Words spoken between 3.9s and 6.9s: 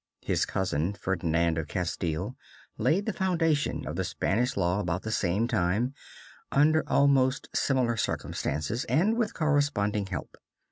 the Spanish law about the same time under